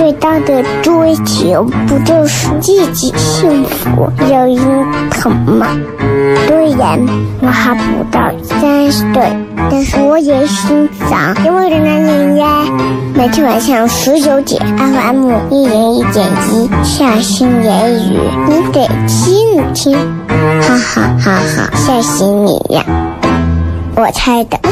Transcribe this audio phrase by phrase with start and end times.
[0.00, 4.56] 最大的追求，不就是自己幸福、有人
[5.10, 5.66] 疼吗？
[6.46, 6.98] 虽然
[7.42, 9.30] 我还不到三十岁，
[9.70, 12.64] 但是我也心脏因为的男人呀。
[13.14, 19.94] 每天晚上十九点，FM 一人一点一，下心言语，你得听听，
[20.62, 22.82] 哈哈哈哈，吓死你呀！
[23.96, 24.58] 我猜的。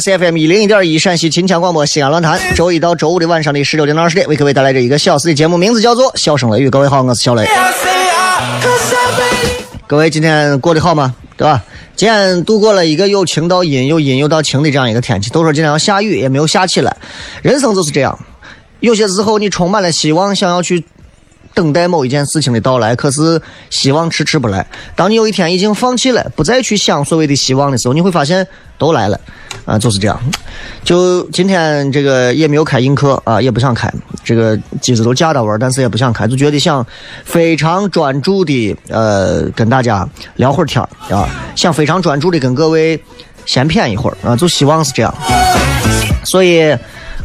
[0.00, 6.68] C F M 一零一点一陕西秦腔广播西安论坛，周一到周五的晚上的十六点到二十点，为各位带来这一个小时的节目，名字叫做《笑声雷雨》。
[6.70, 7.48] 各位好，我是小雷。
[9.86, 11.14] 各位今天过得好吗？
[11.36, 11.62] 对吧？
[11.96, 15.30] 今天度过了一个又晴到阴，又阴又到晴的这样一个天气。
[15.30, 16.96] 都说今天要下雨，也没有下起来。
[17.42, 18.18] 人生就是这样，
[18.80, 20.84] 有些时候你充满了希望，想要去
[21.58, 24.64] 等待某一件事情的到来，可是希望迟迟不来。
[24.94, 28.46] 当你有一天已经放弃了，不再去想所谓的希望的时候，你会发现
[28.78, 29.18] 都来了，
[29.64, 30.16] 啊，就是这样。
[30.84, 33.92] 就今天这个也没有开映课啊，也不想开，
[34.22, 36.86] 这个机子都架到玩，但是也不想开，就觉得想
[37.24, 40.80] 非常专注的呃跟大家聊会儿天
[41.10, 43.02] 啊，想非常专注的跟各位
[43.46, 45.12] 闲谝一会儿啊，就希望是这样。
[46.24, 46.72] 所以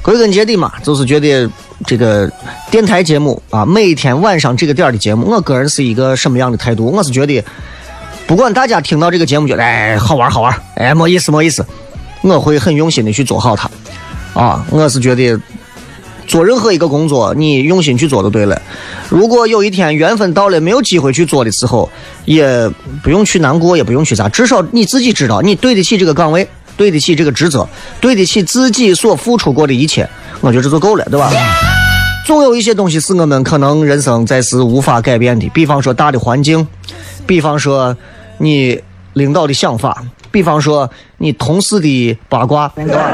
[0.01, 1.47] 归根结底嘛，就是觉得
[1.85, 2.31] 这个
[2.71, 6.85] 电台节目啊，每天晚上这个点的节目，我个人是一个什么样的态度？
[6.85, 7.43] 我是觉得，
[8.25, 11.65] 不管大家听到这个节目觉得哎好玩好玩，哎没意思没意思，
[12.21, 13.69] 我会很用心的去做好它。
[14.33, 15.39] 啊，我是觉得
[16.25, 18.59] 做任何一个工作，你用心去做就对了。
[19.09, 21.89] 如果有一天缘分到了，没有机会去做的时候，
[22.25, 22.67] 也
[23.03, 27.67] 不用去难过，也不用去咋，至少你自己知道你对得起这个岗位，对得起这个职责，
[28.01, 30.07] 对得起自己所付出过的一切，
[30.41, 31.31] 我觉得这就够了，对吧？
[32.25, 36.65] 总有一些东西是我们可能人生在世无法改变的，比方说大的环境，
[37.25, 37.95] 比方说
[38.37, 38.79] 你
[39.13, 43.11] 领导的想法，比方说你同事的八卦，对吧？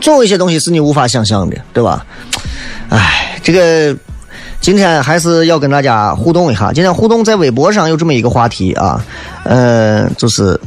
[0.00, 2.04] 总有一些东西是你无法想象的，对吧？
[2.88, 3.96] 哎，这个
[4.62, 6.72] 今天还是要跟大家互动一下。
[6.72, 9.04] 今天互动在微博上有这么一个话题啊，
[9.42, 10.58] 呃，就是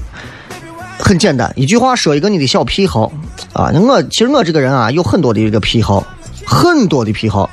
[0.99, 3.09] 很简单，一句话说一个你的小癖好
[3.53, 3.71] 啊。
[3.73, 6.03] 我其实我这个人啊，有很多的一个癖好，
[6.45, 7.49] 很多的癖好。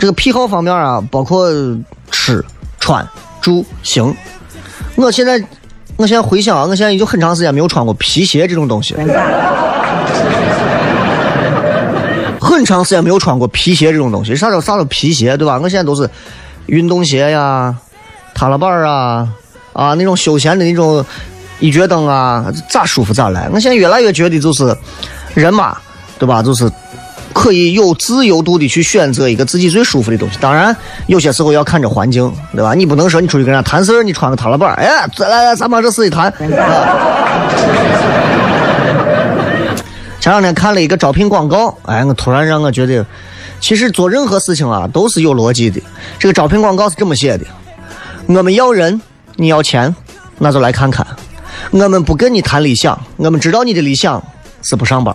[0.00, 1.48] 这个癖好方面啊，包括
[2.10, 2.44] 吃、
[2.80, 3.08] 穿、
[3.40, 4.12] 住、行。
[4.96, 5.40] 我现在，
[5.96, 8.96] 我现在回想啊，我现在已经很长时间没有穿过皮鞋这种东西。
[12.60, 15.58] 很长时间没有穿过皮鞋这种东西，啥叫啥叫皮鞋，对吧？
[15.62, 16.08] 我现在都是
[16.66, 17.74] 运动鞋呀、
[18.34, 19.26] 踏拉板啊
[19.72, 21.02] 啊那种休闲的那种
[21.58, 23.48] 一脚蹬啊，咋舒服咋来。
[23.50, 24.76] 我现在越来越觉得就是
[25.32, 25.78] 人嘛，
[26.18, 26.42] 对吧？
[26.42, 26.70] 就是
[27.32, 30.36] 可以有自由度的去选择一个自己最舒服的东西。
[30.38, 30.76] 当然，
[31.06, 32.74] 有些时候要看着环境，对吧？
[32.74, 36.28] 你不能说你出去跟人家谈事儿，你穿个踏拉板，哎，来来，咱把这事一谈。
[36.28, 36.34] 啊
[40.30, 43.04] 啊前两天看了一个招聘广告，哎，我突然让我觉得，
[43.58, 45.82] 其实做任何事情啊都是有逻辑的。
[46.20, 47.44] 这个招聘广告是这么写的：
[48.26, 49.02] 我们要人，
[49.34, 49.92] 你要钱，
[50.38, 51.04] 那就来看看。
[51.72, 54.22] 我们不跟你谈理想，我们知道你的理想
[54.62, 55.14] 是不上班。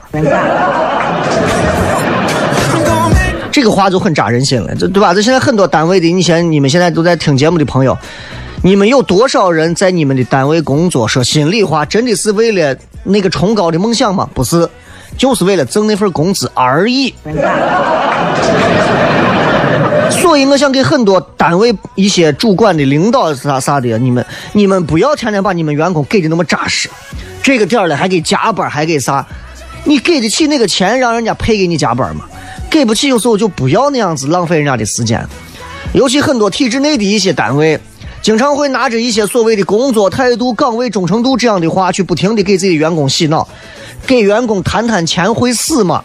[3.54, 5.14] 这个话就很扎人心了，这对吧？
[5.14, 7.98] 这现在很多单位的，你现你们现在都在听节目的朋友，
[8.64, 11.08] 你们有多少人在你们的单位工作？
[11.08, 12.76] 说心里话，真的是为了
[13.06, 14.30] 那个崇高的梦想吗？
[14.34, 14.68] 不是，
[15.18, 17.14] 就是为了挣那份工资而已。
[20.10, 26.90] 所以我想给很多单位一些主管的领导啥啥的，你们你们不要天天把你们员工给的那么扎实，
[27.42, 29.26] 这个点儿了还给加班还给啥？
[29.84, 32.26] 你给得起那个钱让人家配给你加班吗？
[32.70, 35.24] 给不起，有时候就不要那样子浪费人家的时间。
[35.94, 37.80] 尤其很多体制内的一些单位，
[38.22, 43.48] 经常会拿着一些所谓的工作态度、岗位忠诚度这样的话，去不停的给自己的员工洗脑。
[44.06, 46.04] 给员工谈谈钱会死吗？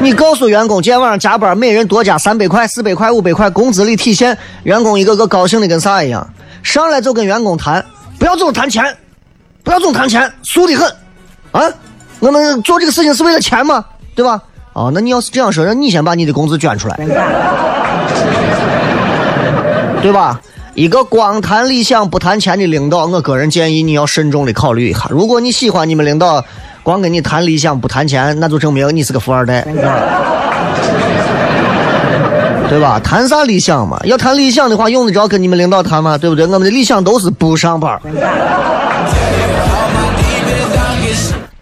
[0.00, 4.36] 你告诉员工今天晚上加班，每人多加三百块、四百块、五百块，工资里体现。
[4.64, 6.28] 员工一个个高兴的跟啥一样，
[6.62, 7.82] 上来就跟员工谈，
[8.18, 8.84] 不要总谈钱，
[9.62, 10.86] 不要总谈钱，俗的很。
[11.52, 11.72] 啊，
[12.18, 13.82] 我们做这个事情是为了钱吗？
[14.14, 14.42] 对吧？
[14.74, 16.96] 哦，那你要是这样说，那你先把你的工资捐出来，
[20.02, 20.38] 对吧？
[20.74, 25.06] 一个光谈理想不谈钱的领导，我个人建议你要慎重的考虑一下。
[25.08, 26.44] 如果你喜欢你们领导
[26.82, 29.62] 光跟你谈理想不谈钱，那就证明你是个富二代，
[32.68, 32.98] 对吧？
[32.98, 34.00] 谈啥理想嘛？
[34.04, 36.18] 要谈理想的话，用得着跟你们领导谈吗？
[36.18, 36.44] 对不对？
[36.44, 38.00] 我们的理想都是不上班。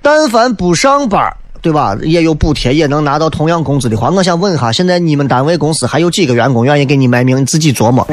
[0.00, 1.30] 但凡不上班，
[1.60, 1.94] 对吧？
[2.00, 7.36] 也有补贴，也能拿到同样工资的话，我想问一下，现在你们单位公司还有几个员工愿意给你卖命？
[7.36, 8.06] 你自己琢磨。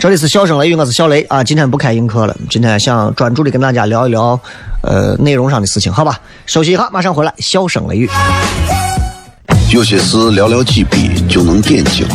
[0.00, 1.42] 这里是笑声雷雨，我是小雷啊。
[1.42, 4.38] 今天不开映客了，今天想专注的跟大家聊一聊，
[4.80, 6.20] 呃，内容上的事情，好吧？
[6.46, 7.34] 休息一下，马上回来。
[7.38, 8.08] 笑声雷雨，
[9.72, 12.06] 有些事寥寥几笔就能点睛，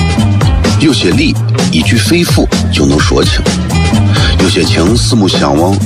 [0.79, 1.35] 有些理
[1.73, 3.41] 一句肺腑就能说清，
[4.39, 5.77] 有些情四目相望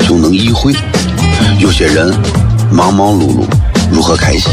[0.00, 0.74] 就能意会，
[1.58, 2.14] 有些人
[2.70, 3.46] 忙忙碌碌。
[3.90, 4.52] 如何开心？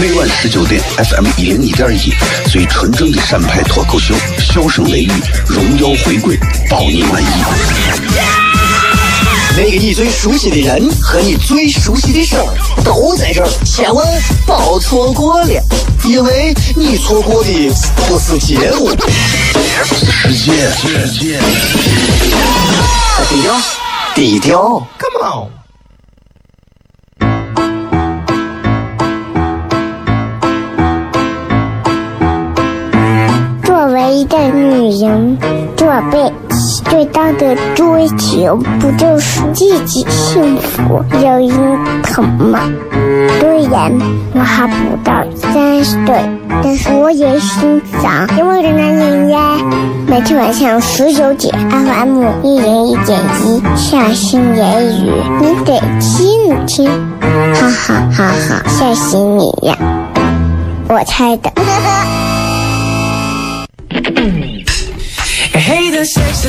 [0.00, 2.12] 每晚十九点，FM 一零一点一，
[2.50, 5.12] 最纯正的陕派脱口秀，笑声雷雨，
[5.46, 6.36] 荣耀回归，
[6.68, 7.26] 包你满意。
[9.56, 12.44] 那个你最熟悉的人和你最熟悉的事儿
[12.82, 14.04] 都在这儿，千万
[14.46, 15.62] 别错过了，
[16.04, 17.72] 因为你错过的
[18.08, 18.90] 不是节目，
[19.84, 21.40] 世界，世界。
[23.28, 23.60] 低调，
[24.14, 25.63] 低调，Come on。
[34.10, 35.38] 一个女人，
[35.76, 42.60] 这辈子最大的追求不就是自己幸福、有人疼吗？
[43.40, 43.92] 虽然
[44.34, 46.14] 我还不到三十岁，
[46.62, 49.56] 但是我也心脏因为的男人呀。
[50.06, 55.10] 每天晚上十九点，FM 一零一点一，下心言语，
[55.40, 56.88] 你得听听，
[57.54, 59.76] 哈哈哈哈，吓死你呀！
[60.88, 61.50] 我猜的。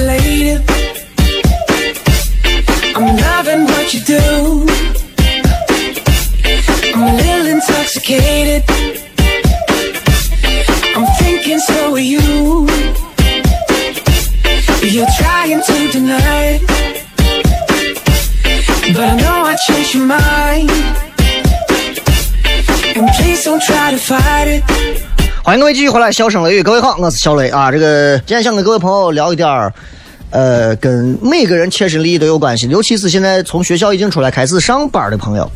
[0.01, 0.63] Lady.
[2.95, 4.65] I'm loving what you do.
[6.94, 8.63] I'm a little intoxicated.
[10.95, 12.68] I'm thinking so are you.
[14.81, 16.62] You're trying to deny it.
[18.94, 20.71] But I know I changed your mind.
[22.97, 25.15] And please don't try to fight it.
[25.45, 27.71] 欢迎各位继续回来，笑声雷雨，各位好，我是小雷啊。
[27.71, 29.71] 这个今天想跟各位朋友聊一点儿，
[30.31, 35.47] 呃，跟每个人切身利益都有关系，尤其是现在从学校已经出来开始上班的朋友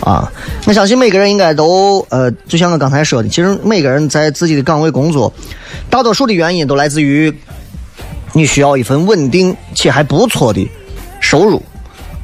[0.00, 0.32] 啊。
[0.66, 5.30] 我相信每个人应该都呃，就像我刚才说的，其实每个人在自己的岗位工作，
[5.90, 7.30] 大多数的原因都来自于
[8.32, 10.66] 你需要一份稳定且还不错的
[11.20, 11.62] 收入，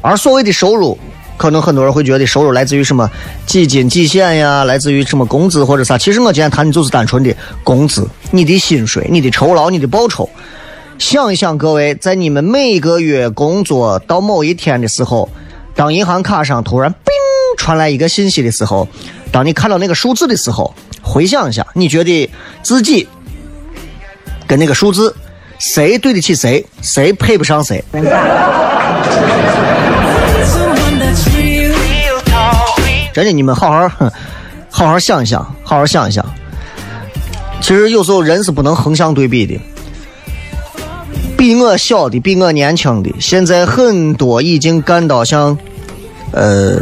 [0.01, 0.99] 而所谓的收入。
[1.43, 3.11] 可能很多人会觉得收入来自于什么
[3.47, 5.99] 几斤几线呀，来自于什么工资或者啥。
[5.99, 7.35] 其实我今天谈的就是单纯的
[7.65, 10.31] 工资，你的薪水、你的酬劳、你的报酬。
[11.01, 15.29] 想一想，各位在你们每个月工作到某一天的时候，
[15.75, 17.13] 当银行卡上突然“叮”
[17.59, 18.87] 传来一个信息的时候，
[19.33, 20.73] 当你看到那个数字的时候，
[21.03, 22.31] 回想一下，你觉得
[22.63, 23.09] 自己
[24.47, 25.13] 跟那个数字
[25.59, 27.83] 谁对得起谁，谁配不上谁？
[33.13, 34.11] 真的，你们好好哼
[34.71, 36.25] 好好想一想，好好想一想。
[37.61, 39.61] 其实有时候人是不能横向对比的。
[41.37, 45.59] 比我小的，比我年轻的，现在很多已经干到像，
[46.31, 46.81] 呃，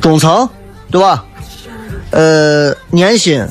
[0.00, 0.48] 中层，
[0.90, 1.24] 对吧？
[2.10, 3.44] 呃，年薪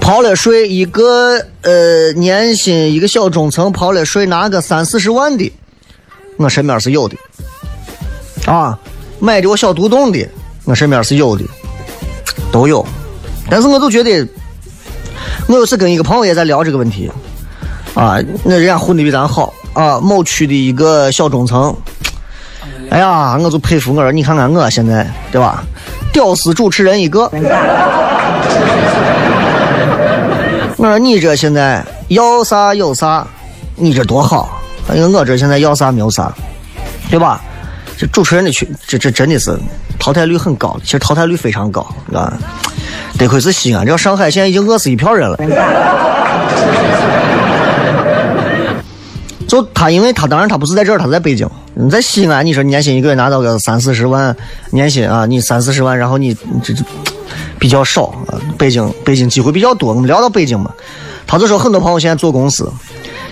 [0.00, 5.50] 刨了税，一个呃年薪一个小中层刨了税拿个三四十万的，
[6.36, 7.16] 我身边是有的。
[8.46, 8.78] 啊，
[9.20, 10.28] 买的我小独栋的，
[10.64, 11.44] 我身边是有的，
[12.50, 12.84] 都有。
[13.50, 14.26] 但是我就觉得，
[15.46, 17.10] 我有次跟一个朋友也在聊这个问题，
[17.94, 21.76] 啊，那人家混的比咱好啊，某区的一个小中层，
[22.90, 25.62] 哎呀，我就佩服我说，你看看我现在，对吧？
[26.12, 27.30] 屌丝主持人一个。
[30.76, 33.26] 我说你这现在要啥有啥，
[33.76, 34.60] 你这多好。
[34.94, 36.30] 因为我这现在要啥没有啥，
[37.08, 37.42] 对吧？
[37.96, 39.56] 这主持人的群，这这真的是
[39.98, 42.32] 淘汰率很高，其实淘汰率非常高，啊。
[43.16, 45.36] 得亏是西安，这上海现在已经饿死一票人了。
[49.46, 51.48] 就他，因为他当然他不是在这儿，他在北京。
[51.74, 54.34] 你在西安，你说年薪一个月拿到个三四十万
[54.70, 56.82] 年薪啊，你三四十万，然后你这这
[57.58, 58.34] 比较少啊。
[58.58, 60.72] 北京北京机会比较多，我们聊到北京嘛，
[61.24, 62.68] 他就说很多朋友现在做公司。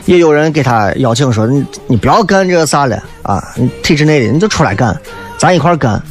[0.05, 4.99] 也有人给他邀请说：“你你不要干这个啥了啊，体制内的你就出来干，
[5.39, 6.03] 咱一块干。”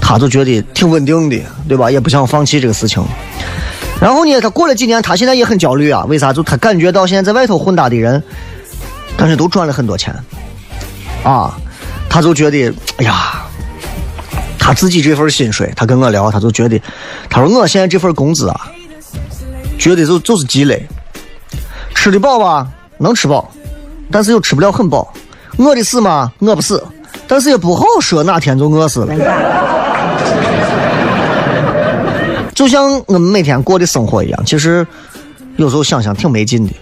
[0.00, 1.36] 他就觉得挺稳定的，
[1.68, 1.90] 对吧？
[1.90, 3.04] 也不想放弃这个事情。
[4.00, 6.04] 然后呢，他过了几年，他现在也很焦虑啊。
[6.08, 6.32] 为啥？
[6.32, 8.22] 就他感觉到现在在外头混搭的人，
[9.18, 10.14] 感觉都赚了很多钱
[11.24, 11.58] 啊。
[12.08, 13.42] 他就觉得，哎呀，
[14.58, 16.80] 他自己这份薪水，他跟我聊，他就觉得，
[17.28, 18.70] 他说我现在这份工资啊，
[19.78, 20.88] 觉得就就是积累，
[21.94, 22.66] 吃的饱吧。
[22.98, 23.50] 能吃饱，
[24.10, 25.12] 但是又吃不了很饱。
[25.56, 26.32] 饿的死吗？
[26.40, 26.84] 饿不死，
[27.26, 29.14] 但是也不好说哪天就饿死了。
[32.54, 34.86] 就像我们每天过的生活一样，其实
[35.56, 36.72] 有时候想想挺没劲的，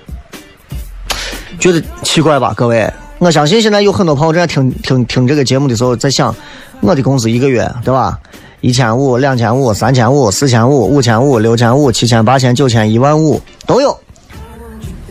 [1.59, 2.53] 觉得奇怪吧？
[2.57, 6.35] 各位，我相信现在有很多朋友正在听听听这个节目的时候，在想
[6.81, 8.19] 我的工资一个月对吧？
[8.63, 13.97] 一千五、两千五、三千五、四千五、五千五、六千五、七千、八千、九千、一万五都有。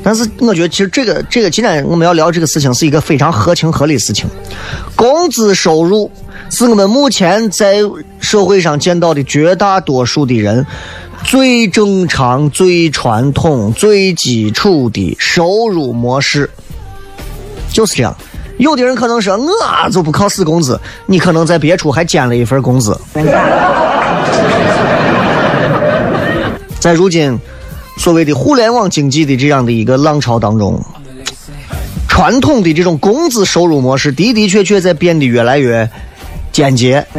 [0.08, 4.30] 但是我觉得，其实这个这个，今天我们要聊这个事情，是一个非常合情合理的事情。
[4.96, 6.12] 工资收入
[6.52, 7.78] 是我们目前在
[8.20, 10.64] 社会上见到的绝大多数的人
[11.24, 16.48] 最正常、最传统、最基础的收入模式，
[17.74, 18.16] 就是这样。
[18.60, 22.96] 有的人可能说，我就不靠死工资，你可能在别处还兼了一份工资。
[26.80, 27.36] 在如今。
[27.98, 30.80] 所谓的互联网经济的这样的一个浪潮当中，
[32.08, 35.90] 传统的这种工资收入模式的的确确在变得越来越
[36.52, 37.06] 简洁。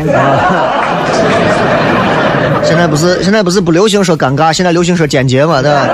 [2.65, 5.87] 现在不是现在不是不流行说尴尬，现在流行说简洁嘛，对吧？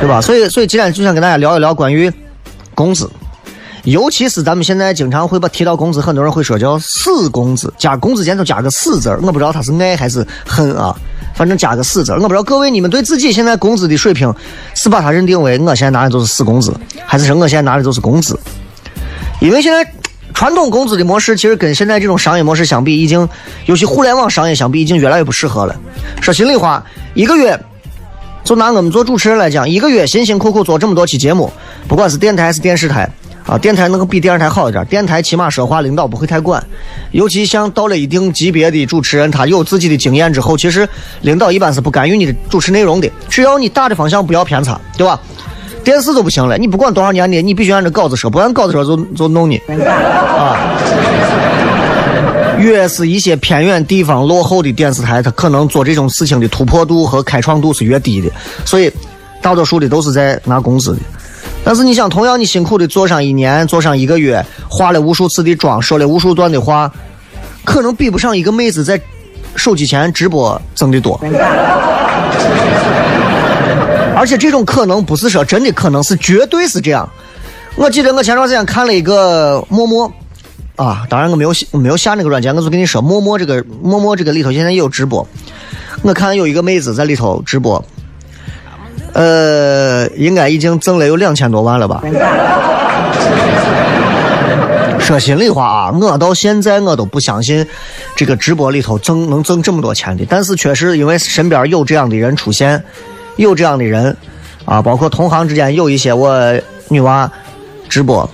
[0.00, 0.20] 对吧？
[0.20, 2.10] 所以所以今天就想跟大家聊一聊关于
[2.74, 3.10] 工资，
[3.84, 10.96] 尤其是咱们现在经常会把提到工资，很多人会说叫死工资，加工资前头加个死字我不知道他是爱还是恨啊。
[11.38, 14.34] 反正加个死字，我不知道各位你们对自己现在工资的水平
[14.74, 16.74] 是把它认定为我现在拿的都是死工资，
[17.06, 18.36] 还是说我现在拿的都是工资？
[19.40, 19.88] 因为现在
[20.34, 23.28] 传统工资的模式其实跟现在这种商业模式相比，已经
[23.66, 25.76] 尤其互联网商业相比，已经越来越不适合了。
[26.20, 27.56] 说心里话，一个月
[28.42, 31.52] 就拿我们做主持人来讲，一个月辛辛苦苦做这么多期节目，
[31.86, 33.08] 不管是电台还是电视台。
[33.48, 34.84] 啊，电台能够比电视台好一点。
[34.86, 36.62] 电台起码说话领导不会太管，
[37.12, 40.86] 尤其像到了一定级别的主持人，他有自己的经验之后，其实
[41.22, 45.18] 领导一般是不干预你的主持内容的，只要你大的方向不要偏差，对吧？
[45.82, 50.78] 电视都不行了，你不管多少年的，你必须按照稿子说，不按稿子说就就弄你啊。
[52.58, 58.28] 越是一些偏远地方落后的电视台，他可能做这种事情的突破度和开创度是越低的，
[58.66, 58.92] 所以
[59.40, 61.00] 大多数的都是在拿工资的。
[61.68, 66.90] 但是你想，同样你辛苦的做上一年，做上一个月，化了无数次的妆，说了无数段的话，
[67.62, 68.98] 可能比不上一个妹子在
[69.54, 71.20] 手机前直播挣的多。
[74.16, 77.06] 而且这种可能不是说真的，可能是绝对是这样。
[77.76, 80.10] 我记得我前段时间看了一个陌陌，
[80.76, 85.28] 啊，当然我没有没有下那个软件，我就跟你说，陌陌这个陌陌这个里头现在也有直播。
[86.00, 87.84] 我看有一个妹子在里头直播。
[89.12, 92.02] 呃，应该已经挣了有两千多万了吧？
[94.98, 97.66] 说心里话啊，我到现在我都不相信
[98.14, 100.26] 这个直播里头挣能挣这么多钱的。
[100.28, 102.84] 但是确实因为身边有这样的人出现，
[103.36, 104.14] 有这样的人
[104.66, 106.38] 啊，包括同行之间有一些我
[106.88, 107.30] 女娃
[107.88, 108.28] 直播，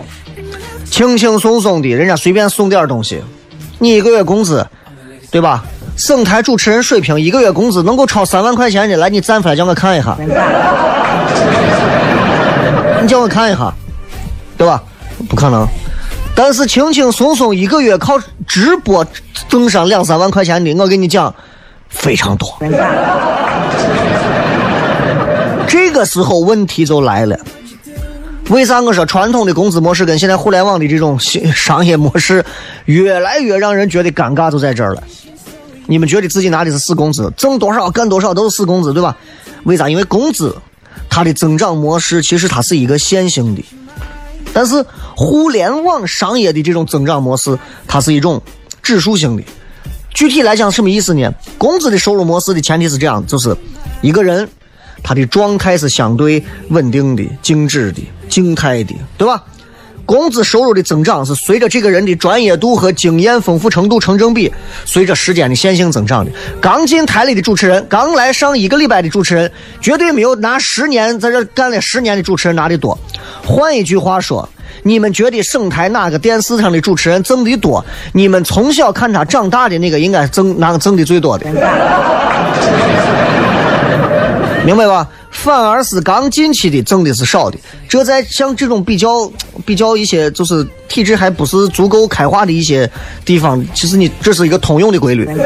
[0.91, 3.23] 轻轻松松的，人家随便送点东西，
[3.79, 4.67] 你一个月工资，
[5.31, 5.65] 对吧？
[5.97, 10.17] 省台主持人水平，一个月工资能够超三万块钱的，来，你站出来叫我看一下。
[13.01, 13.73] 你叫我看一下，
[14.57, 14.83] 对吧？
[15.29, 15.67] 不可能。
[16.35, 19.07] 但是轻轻松松一个月靠直播
[19.49, 21.33] 挣上两三万块钱的，我跟你讲，
[21.89, 22.49] 非常多。
[25.69, 27.39] 这个时候问题就来了，
[28.49, 32.45] 为啥我说传统的工资模式跟现在互联网的这种商业模式
[32.87, 35.03] 越来越让人觉得尴尬，就在这儿了。
[35.87, 39.17] 你们觉得自己拿的是死工资，挣多少干多少都是死工资，对吧？
[39.65, 39.89] 为啥？
[39.89, 40.57] 因为工资
[41.11, 43.63] 它的增长模式其实它是一个线性的，
[44.53, 44.85] 但是
[45.17, 48.41] 互联网商业的这种增长模式它是一种
[48.83, 49.43] 指数性的，
[50.13, 51.33] 具体来讲什么意思呢？
[51.59, 53.57] 工资的收入模式的前提是这样，就是
[54.03, 54.49] 一个人
[55.03, 59.45] 他的状态是相对稳定的、静止的、静态的，对吧？
[60.07, 64.53] 工资收入的增长是随着这个人的专业度和经验丰富程度成正比，
[64.85, 66.31] 随着时间的线性增长的。
[66.61, 72.99] 刚进台里的主持人，刚来上一个礼拜的主持人，绝对没有拿十年在这干了十年的主持人拿的多。
[73.45, 74.49] 换一句话说，
[74.83, 77.85] 你们觉得省台哪个电视上的主持人挣的多？
[78.13, 81.47] 你们从小看他长大的那个，应该挣哪个挣的最多的？
[84.65, 85.07] 明白吧？
[85.31, 89.31] 反而是刚进去的挣的是少的，这在像这种比较
[89.67, 92.91] 比较一些就是体制还不是足够开化的一些
[93.25, 95.29] 地方，其实你这是一个通用的规律。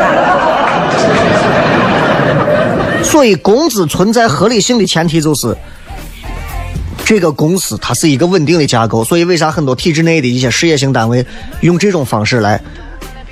[3.03, 5.57] 所以工资存在合理性的前提就是
[7.05, 9.03] 这个公司它是一个稳定的架构。
[9.03, 11.25] 所以为啥很多体制内的一些事业型单位
[11.63, 12.61] 用这种方式来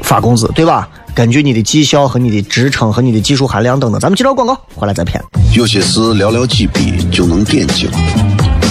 [0.00, 0.88] 发工资，对吧？
[1.16, 5.18] 根据你的绩效和你的职称和你的技术含量等等，咱们接着广告，回来再骗。
[5.54, 7.88] 有些事寥寥几笔就能点睛，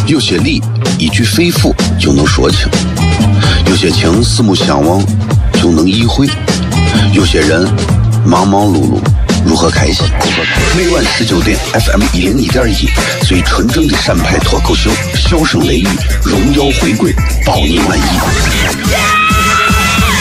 [0.06, 0.62] 有些理
[1.00, 2.70] 一句肺腑就能说清，
[3.68, 5.04] 有些情四目相望
[5.54, 6.28] 就能意会，
[7.14, 7.68] 有些人
[8.24, 9.00] 忙忙碌碌
[9.44, 10.06] 如何开心？
[10.78, 12.88] 每晚十九点，FM 一零一点一，
[13.26, 15.88] 最纯正的陕派脱口秀，笑声雷雨，
[16.24, 17.12] 荣耀回归，
[17.44, 19.15] 包你满意。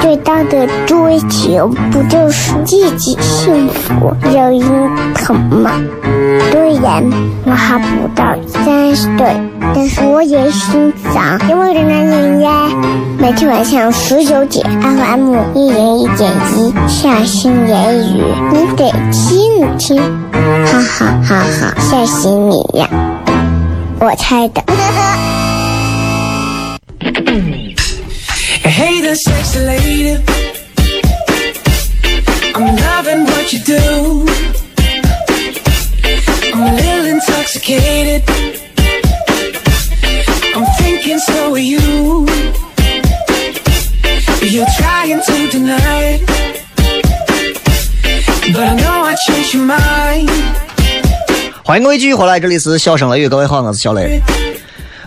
[0.00, 5.70] 最大的追求不就是自己幸福、有人疼吗？
[6.50, 7.04] 虽然
[7.44, 9.36] 我还不到三十岁，
[9.74, 12.68] 但是我也心脏因为的男人呀。
[13.18, 22.88] 每天晚上十九点，FM 一零一点一，下心言语，你得听听，哈哈哈哈，吓死你呀！
[24.00, 24.62] 我猜的。
[29.10, 30.22] A sexy lady.
[32.54, 34.24] I'm loving what you do.
[36.52, 38.22] I'm a little intoxicated.
[40.54, 42.24] I'm thinking so are you.
[44.42, 46.20] You're trying to deny it.
[48.52, 50.30] But I know I changed your mind.
[51.64, 54.22] 欢迎各位继续回来，这里是笑声雷雨，各位好，我是小雷。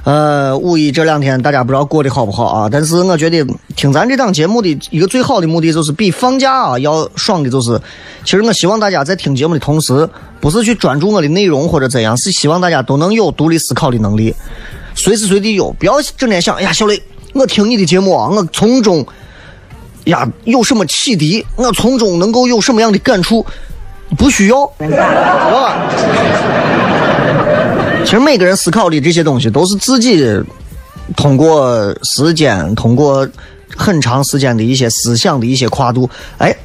[0.03, 2.69] 呃，五一这两天大家不知道过得好不好啊？
[2.69, 3.41] 但是我觉得
[3.75, 7.79] 听咱这档节目的一个最好的目的，就是比放假啊要爽的，就是
[8.25, 10.07] 其实我希望大家在听节目的同时，
[10.41, 14.35] 不是去专注我的内容或者怎样，是希望大家都能有独立思考的能力，
[14.93, 17.01] 随时随地有，不要整天想，哎呀，小雷，
[17.33, 19.05] 我听你的节目啊，我从中
[20.03, 23.45] 呀有什么启迪，我从中能够有什么样的感触，
[24.17, 25.89] 不需要，知道吧？
[28.05, 30.23] 其实每个人思考的这些东西都是自己
[31.15, 33.27] 通过时间，通过
[33.75, 36.55] 很长时间的一些思想的一些跨度，哎，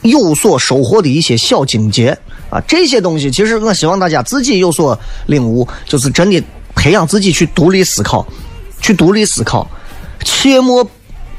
[0.00, 2.16] 有所收获的一些小境界
[2.50, 2.60] 啊。
[2.66, 6.42] 这些东西其实我希望大家自己有所领悟，就是真的
[6.74, 8.26] 培养自己去独立思考，
[8.80, 9.68] 去独立思考，
[10.24, 10.84] 切莫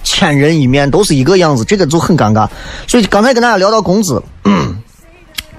[0.03, 2.47] 千人一面都是一个样子，这个就很尴尬。
[2.87, 4.21] 所以刚才跟大家聊到工资，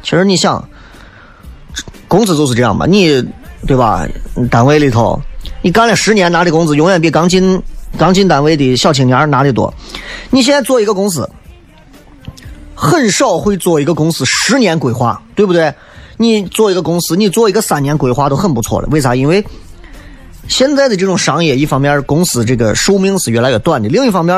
[0.04, 0.68] 其实你想，
[2.06, 3.26] 工资就是这样吧，你。
[3.66, 4.06] 对吧？
[4.50, 5.18] 单位里头，
[5.62, 7.62] 你干了十年拿的工资，永远比刚进
[7.96, 9.72] 刚进单位的小青年拿的多。
[10.28, 11.26] 你现在做一个公司，
[12.74, 15.72] 很少会做一个公司十年规划，对不对？
[16.18, 18.88] 你做一个公司，你做一个三年规划都很不错了。
[18.90, 19.14] 为啥？
[19.14, 19.42] 因为
[20.46, 24.36] 现在的这种商业，一方面公司这个寿命是越来越短的，另一方面，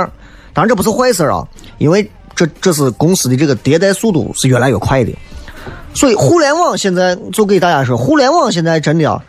[0.52, 1.44] 当然这不是坏事啊，
[1.78, 5.12] 因为这这是公司的这个迭代速度是越来越快的。
[5.96, 9.24] 所以，互联网现在就给大家说，互联网现在真的啊，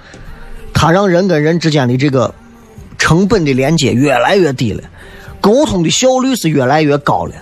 [0.73, 2.35] 它让人跟人之间的这个
[2.97, 4.83] 成本的连接越来越低了，
[5.39, 7.33] 沟通的效率是越来越高了，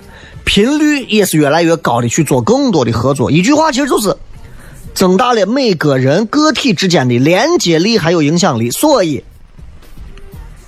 [0.44, 3.32] 频率也是越来越高的去做更多的合作。
[3.32, 4.16] 一句话，其实就是
[4.94, 8.70] 增大了每个人个体之间的连接力还有影响力。
[8.70, 9.24] 所以，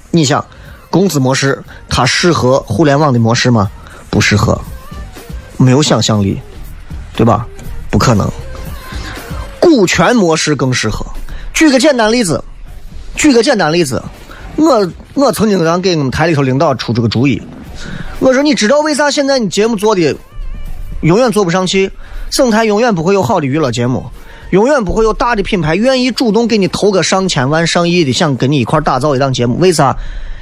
[0.10, 0.44] 你想，
[0.90, 3.70] 工资模式它适合互联网的模式吗？
[4.10, 4.60] 不适合，
[5.58, 6.42] 没有想象力，
[7.16, 7.46] 对吧？
[7.92, 8.28] 不可能。
[9.60, 11.06] 股权模式更适合。
[11.54, 12.44] 举个简单例子，
[13.16, 14.02] 举个简单例子，
[14.56, 17.42] 我我曾经让给我们台里头领导出这个主意，
[18.20, 20.16] 我说你知道为啥现在你节目做的
[21.02, 21.92] 永远做不上去，
[22.32, 24.06] 省台永远不会有好的娱乐节目，
[24.52, 29.58] 永远不会有大的品牌愿意主动给你投个上千万、上亿的，想跟你一块打造一档节目。
[29.58, 29.96] 为啥？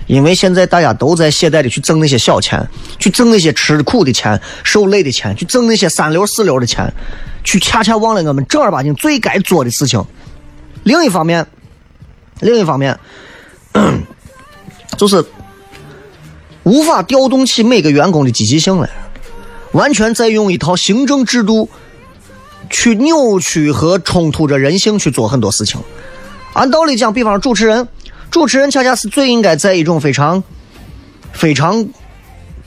[0.08, 2.68] 因为现在大家都在懈怠的去挣那些小钱，
[3.00, 6.94] 去挣那些吃苦的钱、受累的钱，去挣那些三流四流的钱，
[7.44, 10.04] 去恰恰忘了我们正儿八经最该做的事情。
[10.84, 11.48] 另一方面，
[12.42, 13.00] 另一方面，
[14.96, 15.26] 就是
[16.64, 18.90] 无法调动起每个员工的积极性来，
[19.72, 21.68] 完全在用一套行政制度
[22.70, 25.82] 去扭曲和冲突着人性去做很多事情。
[26.54, 27.88] 按道理讲，比方说主持人，
[28.36, 30.44] 主持人恰恰是最应该在一种非常、
[31.32, 31.88] 非常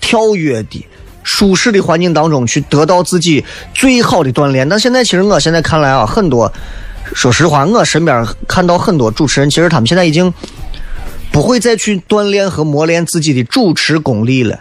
[0.00, 0.86] 跳跃的、
[1.22, 4.66] 舒适的环境当中去得到自己最好的锻炼。
[4.66, 6.50] 但现在，其实我现在看来啊，很多，
[7.12, 10.32] 说实话，我身边看到很多主持人，其实他们现在已经
[11.30, 14.58] 不会再去锻炼和磨练自己的主持功力了。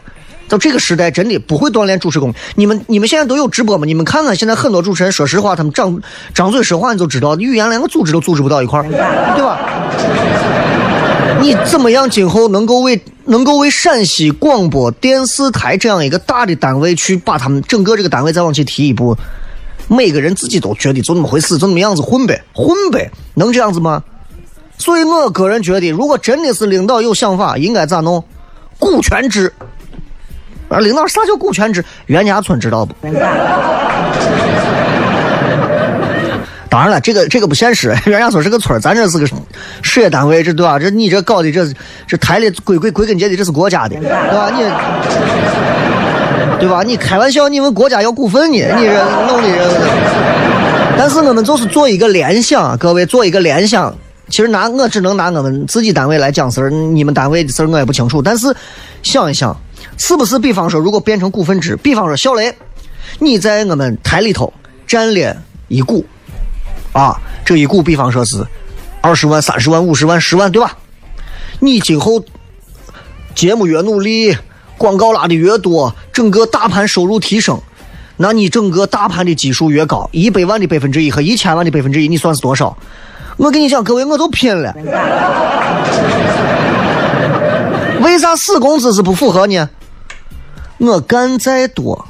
[0.50, 2.34] 到这个时代，真的不会锻炼主持功。
[2.56, 3.86] 你们你们现在都有直播吗？
[3.86, 6.02] 你们看看现在很多主持人，说实话，他们张
[6.34, 9.58] 张嘴说话，你就知道语言连个组织都组织不到一块儿，对吧？
[11.42, 19.16] 你怎么样今后能够为能够为陕西广播电视台这样一个大的单位去把他们整个这个单位再往前提一步？
[19.88, 24.04] 每个人自己都觉得就那么回事，就那么样子混呗，混呗，能这样子吗？
[24.78, 28.24] 所以我个人觉得，如果真的是领导有想法，应该咋弄？
[28.78, 29.54] 股权制。
[30.70, 31.84] 啊，领导啥叫股权制？
[32.08, 32.94] 袁家村知道不？
[36.70, 37.96] 当然了，这个这个不现实。
[38.06, 39.28] 袁家村是个村咱这是个
[39.82, 40.78] 事业单位，这对吧？
[40.78, 41.66] 这你这搞的这
[42.08, 44.50] 这台里归归归根结底这是国家的，对吧？
[44.50, 44.64] 你
[46.60, 46.84] 对吧？
[46.84, 48.58] 你开玩笑，你们国家要股份呢？
[48.58, 50.98] 你这弄的这。
[50.98, 53.96] 但是我们就是做一个联想，各位做一个联想。
[54.30, 58.22] 其实拿我只能拿我们自己单位来讲事儿，你们单位的事儿我也不清楚。
[58.22, 58.54] 但是
[59.04, 59.56] 想一想。
[60.00, 60.38] 是不是？
[60.38, 62.54] 比方说，如果变成股份制，比方说小雷，
[63.18, 64.54] 你在我们台里头
[64.86, 65.36] 占了
[65.70, 66.06] 一股，
[66.94, 68.46] 啊，这一股比方说是
[69.02, 70.78] 二十万、三十万、五十万、十万，对吧？
[71.60, 72.24] 你今后
[73.36, 74.38] 节目越努力，
[74.78, 77.62] 广告拉的越多，整个大盘收入提升，
[78.18, 82.78] 那你整个大盘的基数越高，一百万的百分之一和一千万的百分之一，你算是多少？
[83.38, 84.74] 我跟你讲，各位，我都拼了。
[88.02, 89.70] 为啥死工资是不符合呢？
[90.80, 92.08] 我干再多，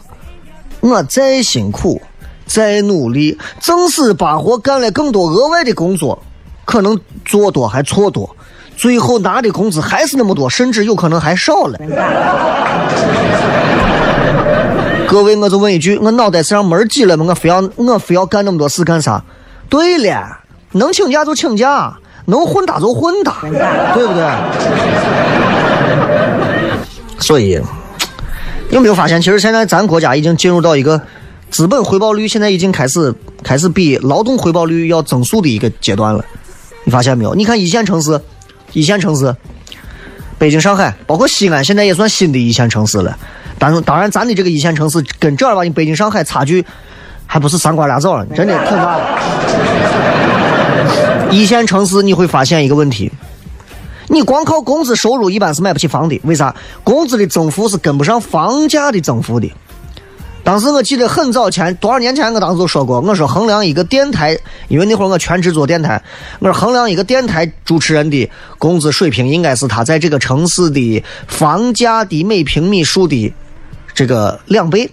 [0.82, 2.02] 我再辛苦，
[2.48, 6.18] 再努力，正是把活干了更多额外的工作，
[6.66, 8.36] 可能做多还错多，
[8.76, 11.78] 最后拿的工资还是那么多，甚至有可能还少了。
[15.08, 17.26] 各位，我就问一句，我脑袋是让门挤了吗？
[17.28, 19.24] 我非要我非要干那么多事干啥？
[19.70, 20.40] 对了，
[20.72, 23.42] 能请假就请假，能混打就混打，
[23.94, 24.26] 对不对？
[27.20, 27.62] 所以。
[28.70, 31.02] 有没有发现，其实现在咱国家已经进入到一个
[31.50, 36.24] 资本回报率现在已经开始开始比劳动回报率要增速的一个阶段了。
[36.84, 37.34] 你发现没有？
[37.36, 38.22] 你看一线城市，
[38.74, 39.36] 一线城市，
[40.38, 43.18] 北京、上海，包括西安，现在也算新的一线城市了。
[43.60, 46.64] 但是当然，咱的这个一线城市跟正儿八经北京、上海差距
[47.26, 49.04] 还不是三瓜俩枣，真的挺大的。
[51.32, 53.12] 一线城市你会发现一个问题。
[54.10, 56.56] 你光靠工资收入一般是买不起房的，为啥？
[56.84, 59.52] 工资的增幅是跟不上房价的增幅的。
[60.48, 66.02] 当时我记得很早前，多少年前我当时就说过，我说衡量一个电台，因为那会儿我全职做电台，
[66.40, 73.34] 我说衡量一个电台主持人的工资水平，应该是他在这个城市的房价的每平米数的
[73.94, 74.90] 这个两倍。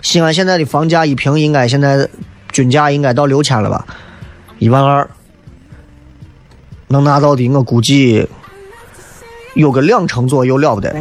[0.00, 2.08] 西安现在的房价一平应该现在
[2.50, 3.86] 均价应该到六千了吧，
[4.58, 5.06] 一万二
[6.88, 8.26] 能拿到的，我估计。
[9.54, 10.92] 有个两成左右了不得，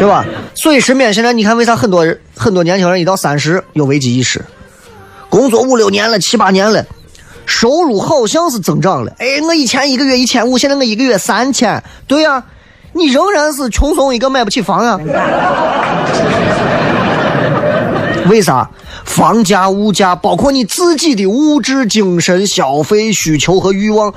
[0.00, 0.24] 对吧？
[0.54, 4.42] 所以身边现在你看，为啥很多人很多年轻人一到三十有危机意识？
[5.28, 6.84] 工作五六年了、七八年了，
[7.44, 9.12] 收入好像是增长了。
[9.18, 11.82] 哎，我以前一个月一千五，现在我一个月三千。
[12.06, 12.42] 对呀，
[12.94, 14.98] 你仍然是穷怂一个，买不起房呀。
[18.30, 18.68] 为啥？
[19.04, 24.14] 房价、物价，包括你自己的物质、精神消费需求和欲望。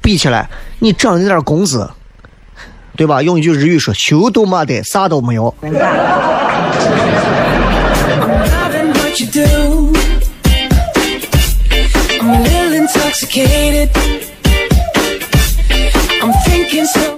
[0.00, 1.90] 比起来，你涨那点工资，
[2.96, 3.22] 对吧？
[3.22, 5.54] 用一句日语说，修都没得，啥都没有。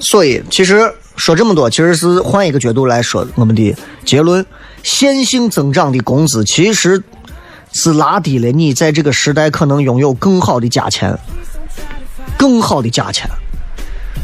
[0.01, 4.45] 所以，其实说这么多，其实是换一个角度来说，我们的结论：
[4.83, 7.03] 线性增长的工资其实
[7.73, 11.17] 是拉低了你在这个时代可能拥有更好的价钱。
[12.37, 13.29] 更好的价钱，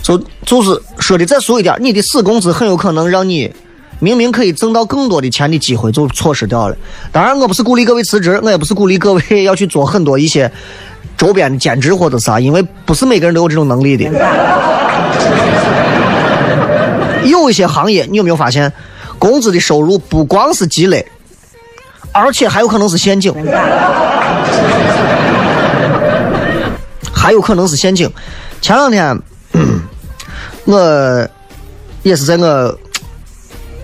[0.00, 3.52] 就就是说的再俗一点，你的死工资很有可能让你
[3.98, 6.76] 明明可以挣到更多的钱的机会就错失掉了。
[7.12, 10.50] 当然，我不是鼓励各位辞职，我也不是鼓励各位 要去做很多一些
[11.14, 14.10] 周边的兼职或者啥，因为不是每个人都有这种能力的。
[17.24, 18.72] 有一些行业，你有没有发现，
[19.18, 21.06] 工资的收入不光是积累，
[22.12, 23.30] 而且还有可能是陷阱，
[27.12, 28.10] 还有可能是陷阱。
[28.62, 29.20] 前两天，
[30.64, 31.28] 我
[32.02, 32.78] 也是在我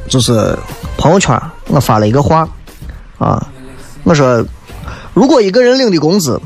[0.08, 0.56] 就是
[0.96, 2.48] 朋友圈，我发了一个话
[3.18, 3.46] 啊，
[4.02, 4.44] 我说，
[5.14, 6.40] 如果一个人领的工资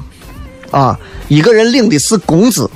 [0.70, 2.68] 啊，一个人领的是工资，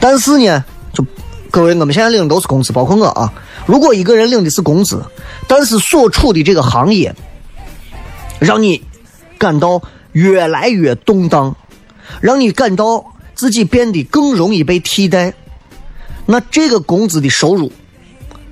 [0.00, 1.04] 但是呢，就
[1.50, 3.32] 各位我们现在领的都是工资，包括我啊。
[3.66, 5.04] 如果一个人领的是工资，
[5.46, 7.14] 但是所处的这个行业
[8.38, 8.82] 让你
[9.38, 9.80] 感到
[10.12, 11.54] 越来越动荡，
[12.20, 15.34] 让你感到自己变得更容易被替代，
[16.30, 17.72] 那这个工资的收入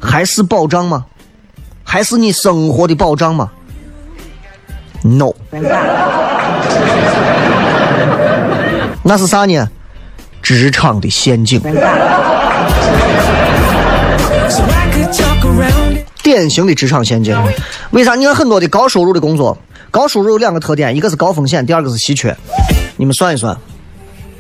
[0.01, 1.07] 还是保障吗？
[1.85, 3.51] 还是你生活的保障吗
[5.03, 5.33] ？No，
[9.05, 9.71] 那是啥呢？
[10.43, 11.63] 职场的陷阱。
[16.21, 17.41] 典型的职场陷阱。
[17.93, 18.17] 为啥？
[18.17, 19.57] 你看很多的高收入的工作，
[19.93, 22.37] 高收入有两个特点，一个是高风险，第二个是稀缺。
[22.97, 23.57] 你们算一算，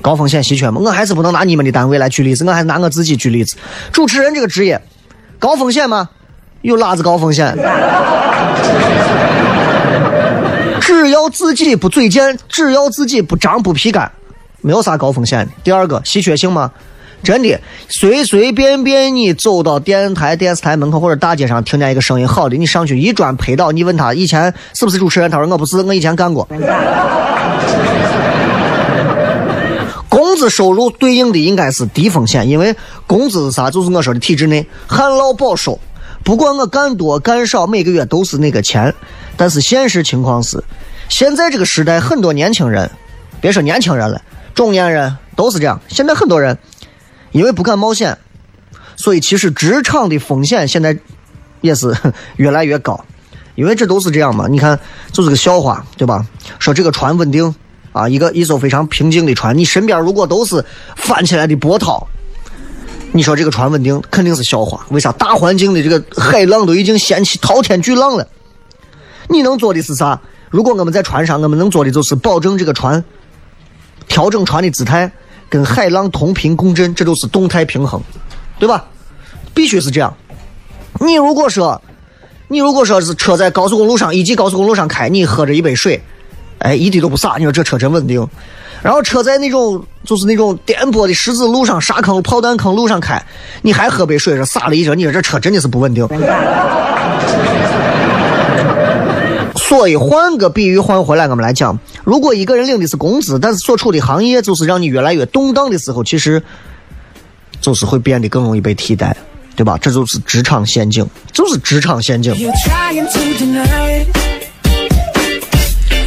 [0.00, 0.80] 高风险稀缺吗？
[0.84, 3.56] 我还是不能拿你们的单位来举例子，我还是拿我自己举例子。
[3.92, 4.80] 主持人这个职业，
[5.38, 6.08] 高风险吗？
[6.62, 7.56] 有哪子高风险？
[10.80, 14.10] 只要自己不嘴贱，只要自己不张不皮干，
[14.62, 15.48] 没有啥高风险。
[15.62, 16.70] 第二个，稀缺性吗？
[17.22, 26.48] 真的，随随便便你走到电台、电视台门口或者大街上，听见一个声音好的，你上去一砖拍到，你问他以前是不是主持人，他说我不是，我以前干过。
[30.38, 32.76] 工资收入对应的应该是低风险，因为
[33.08, 33.68] 工资是啥？
[33.72, 35.80] 就是我说的体制内旱涝保收，
[36.22, 38.94] 不管我干多干少，每个月都是那个钱。
[39.36, 40.62] 但是现实情况是，
[41.08, 42.88] 现在这个时代，很多年轻人，
[43.40, 44.22] 别说年轻人了，
[44.54, 45.80] 中年人都是这样。
[45.88, 46.56] 现在很多人。
[47.32, 48.16] 因为不敢冒险，
[48.94, 50.96] 所以其实职场的风险现在
[51.60, 51.92] 也是
[52.36, 53.04] 越来越高。
[53.56, 54.78] 因为这都是这样嘛，你看
[55.10, 56.24] 就是个笑话，对吧？
[56.60, 57.52] 说这个船稳定
[57.92, 60.64] 啊，一个一艘非常平静的船，你身边如果都是
[60.96, 62.06] 翻起来的波涛，
[63.12, 64.86] 你说这个船稳定肯定是笑话。
[64.90, 65.12] 为啥？
[65.12, 68.26] 大环境的这个海浪都已经掀起滔天巨浪了，
[69.28, 70.20] 你能做的是啥？
[70.50, 73.04] 如果我们在船上，我们能做的就是保证这个船，
[74.06, 75.10] 调整船的姿态。
[75.50, 77.98] 跟海浪同频共振，这都是动态平衡，
[78.58, 78.84] 对吧？
[79.54, 80.14] 必须是这样。
[81.00, 81.80] 你如果说，
[82.48, 86.02] 你如果说是车在高速公路上，一级高速公路上开，你喝着一杯水，
[86.58, 88.26] 哎，一滴都不洒，你说这车真稳定。
[88.80, 93.20] 然后车在那种就是那种颠簸的石子路上、沙坑、炮弹坑路上开，
[93.62, 96.06] 你还喝杯水，说洒了一整，你说这车真的是不稳定。
[99.56, 106.42] 所以换个比喻换回来，我们来讲，如果一个人领的是工资，但是所处的行业就是让你越来越动荡的时候，其实
[107.60, 109.14] 就是会变得更容易被替代，
[109.56, 109.76] 对吧？
[109.82, 112.32] 这就是职场陷阱，就是职场陷阱。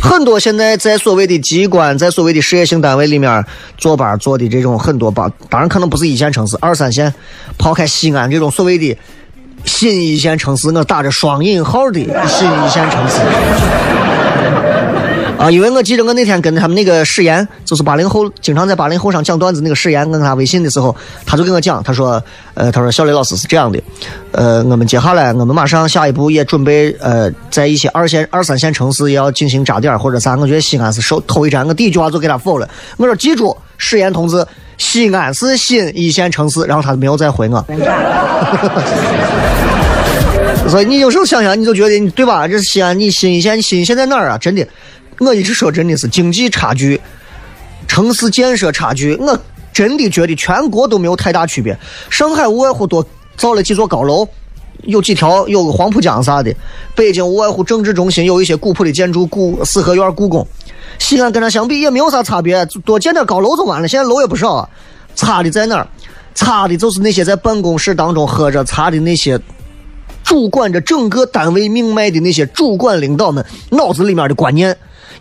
[0.01, 3.45] 很多现在在所谓的机关，在所谓的事业性单位里面
[3.77, 7.13] 坐班坐的这种很多吧，当然可能不是一线城市，二三线，
[7.57, 8.97] 抛开西安这种所谓的。
[9.63, 13.19] 新一线城市，我打着双引号的新一线城市
[15.41, 22.21] 啊，因为我记得我那天跟他们那个史岩，就是八零后，经常在八零后上讲段子那个史岩，我跟他微信的时候，他就跟我讲，他说，
[22.53, 23.81] 呃，他说小雷老师是这样的，
[24.33, 34.45] 呃，我们接下来我们马上下一步也准备，呃，在一些二线、二三线城市也要进行扎点或者啥，我觉得西安是首头一站，我第一句话就给他否了，我说记住，史岩同志。
[34.77, 37.63] 西安是新一线城市，然后他没有再回我。
[40.67, 42.47] 所以你有时候想想，你就觉得，对吧？
[42.47, 44.39] 这西安，你新一线，新一线在哪儿啊？
[44.39, 44.67] 真的，
[45.21, 46.99] 我一直说，真的是经济差距、
[47.87, 49.39] 城市建设差距，我
[49.71, 51.77] 真的觉得全国都没有太大区别。
[52.09, 53.05] 上海无外乎多
[53.37, 54.27] 造了几座高楼，
[54.81, 56.51] 有几条有个黄浦江啥的。
[56.95, 60.45] 北京无外乎政治中心有一些古朴的建筑，故四合院、故宫。
[60.97, 63.87] 西安跟它相比也没有啥差别，多建点高楼就完了。
[63.87, 64.69] 现在楼也不少啊，
[65.15, 65.87] 差的在哪儿？
[66.33, 69.39] 差的就是那些在办公室当中喝着茶的那些
[70.23, 74.75] 主管着整个单位命脉的那些主管领导们脑子里面的观念，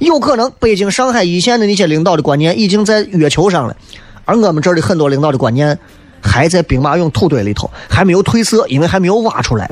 [0.07, 3.77] 有可能北京、上海一线的那些领导的观念已经在月球上了，
[4.25, 5.79] 而我们这儿的很多领导的观念
[6.21, 9.67] 还在兵马俑土堆里头，还没有褪色，因为还没有挖出来。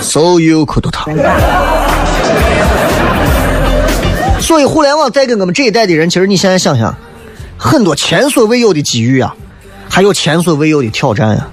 [0.00, 1.14] So you could talk。
[4.40, 6.94] 所以，互联网带给我们这一代的人，其实你现在想想，
[7.56, 9.34] 很多前所未有的机遇啊，
[9.88, 11.48] 还有前所未有的挑战呀。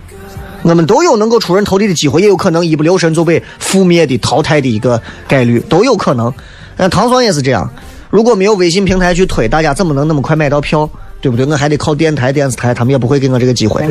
[0.64, 6.34] 我们都有能够出人头地的机会，也有可能一不留神就被覆灭的、淘汰的一个概率，都有可能。
[6.76, 7.70] 那唐双也是这样，
[8.10, 10.90] 如果没有微信平台去推，大家怎么能那么快买到票？
[11.20, 11.44] 对不对？
[11.48, 13.84] 我还得靠电台、电视台，他们也不会给我这个机会。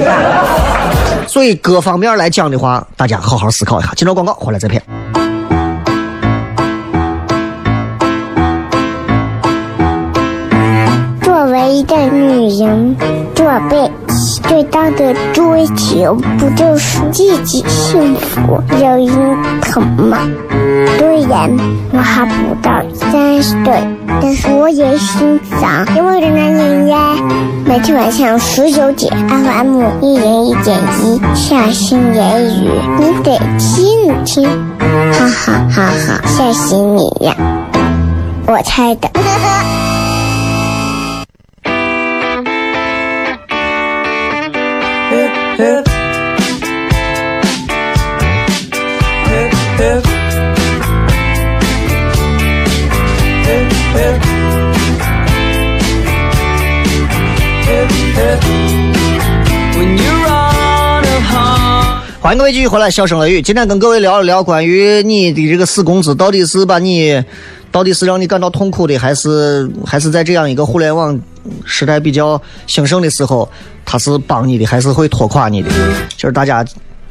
[1.27, 3.93] 所以各方面来讲的话，大家好好思考一下。
[3.97, 4.81] 进入广告，回来再片。
[11.21, 12.97] 作为一个女人，
[13.35, 13.91] 做被
[14.43, 20.19] 最大的追求不就是自己幸福、有人疼吗？
[20.99, 21.51] 虽然
[21.93, 23.73] 我还不到三十岁，
[24.21, 27.15] 但是我也心脏因为的男人呀。
[27.65, 37.35] 每天晚上十九点，FM 一人一点一，下心言语，你得听听，哈哈哈哈，吓死你呀！
[38.47, 39.11] 我猜的。
[45.57, 45.65] 欢
[62.35, 63.41] 迎各位继续回来，笑声雷雨。
[63.41, 67.25] 今天跟各位聊一聊关于你的这个死工资，到底是把你，
[67.73, 71.19] 到底是让你感到痛苦的，还是还是在这样一个互联网
[71.65, 73.49] 时代比较兴盛的时候，
[73.85, 75.71] 它是帮你的，还是会拖垮你的？
[76.17, 76.65] 就是大家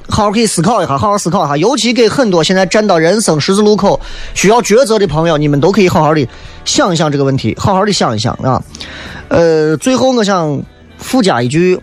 [0.08, 1.58] 好好可以思考一下，好好思考一下。
[1.58, 4.00] 尤其给很多现在站到人生十字路口
[4.34, 6.28] 需要抉择的朋友，你们都可以好好的
[6.64, 8.62] 想一想这个问题，好好的想一想啊。
[9.30, 10.62] 呃，最后我想
[10.98, 11.80] 附加一句。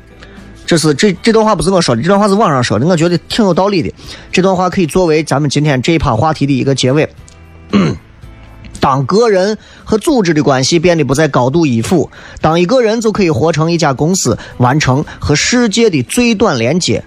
[0.64, 3.92] 这是这这段话不是我说的，这段话是网上说的，我觉得挺有道理的。
[4.30, 7.06] 这段话可以作为咱们今天这一趴话题的一个结尾。
[8.82, 17.04] 当个人和组织的关系变得不再高度依附，当一个人就可以活成一家公司，完成和世界的最短连接，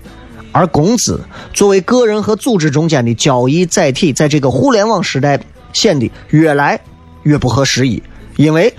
[0.54, 1.20] 而工资
[1.54, 5.38] 作为个人和组织中间的交易载体，在这个互联网时代
[5.74, 6.80] 显得越来
[7.24, 8.02] 越不合时宜，
[8.38, 8.74] 因为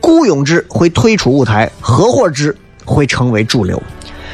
[0.00, 3.80] 雇佣制会退出舞台，合伙制会成为主流。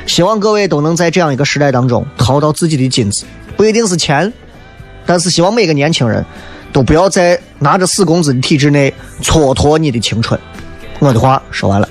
[0.07, 3.26] 希望各位都能在这样一个时代当中淘到自己的金子，
[3.59, 4.33] 不一定是钱，
[5.05, 6.24] 但是希望每个年轻人
[6.76, 10.38] 都不要在拿着死工资的体制内蹉跎你的青春。
[10.98, 11.88] 我的话说完了。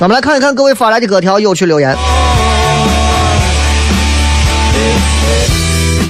[0.00, 1.94] 那我们来看一看各位发来的各条有趣留言。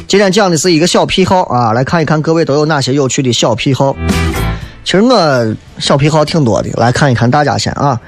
[0.07, 3.97] 今天讲的是一个小癖好啊，来看一看各位都有哪些有趣的小癖好。
[4.89, 8.01] 其实我小癖好挺多的，来看一看大家先啊。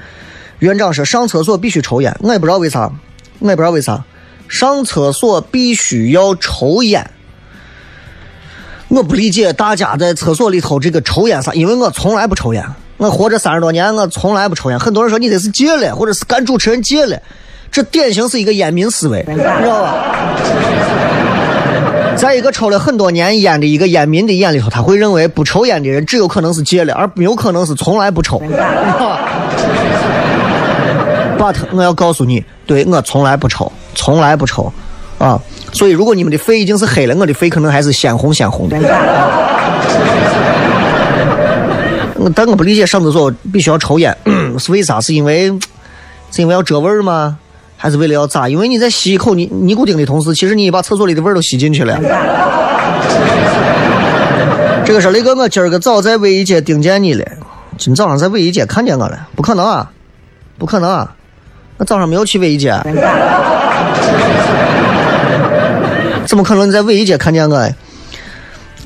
[0.57, 2.91] 院长说上厕所必须抽烟，我也不知道为啥，
[3.37, 4.03] 我也不知道为啥
[4.47, 7.07] 上厕所必须要抽烟。
[8.87, 12.65] 我不理解大家在厕所里头这个抽烟啥，因为我从来不抽烟，
[12.97, 14.79] 我活着三十多年，我从来不抽烟。
[14.79, 17.15] 很多人说你这是戒了，或者是干主持人戒了，
[17.71, 20.15] 这典型是一个烟民思维，你知道吧？
[22.17, 28.39] 在一个抽了很多年烟的一个烟民的眼里头，他会认为不抽烟的人只有可能是戒了，而没有可能是从来不抽。
[31.39, 34.71] But 我要告诉你，对我从来不抽，从来不抽
[35.17, 35.41] 啊！
[35.73, 38.77] 所以如果你们的肺已经是黑了，我的肺可能还是鲜红鲜红的。
[42.35, 44.15] 但我不理解上厕所必须要抽烟
[44.59, 45.01] 是为啥？
[45.01, 45.49] 是因为
[46.29, 47.39] 是因为要遮味儿吗？
[47.81, 48.47] 还是为了要咋？
[48.47, 51.97] 因为你在吸一口尼尼古丁的同时，其实你把厕所里的味儿都吸进去了。
[54.85, 57.25] 这个是雷哥，我今儿个早在卫衣街盯见你了。
[57.79, 59.27] 今早上在卫衣街看见我了？
[59.35, 59.89] 不可能啊，
[60.59, 61.15] 不可能啊！
[61.77, 62.71] 我早上没有去卫衣街。
[66.27, 67.67] 怎么可能你在卫衣街看见我？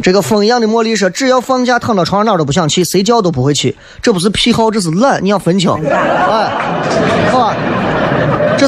[0.02, 3.76] 这个风一样的茉莉说：“只要放假躺到床上哪儿都不想去，谁叫都不会去。
[4.02, 5.22] 这不是癖好，这是懒。
[5.22, 5.70] 你要分清。
[5.86, 6.50] 哎，
[7.30, 7.54] 好吧。”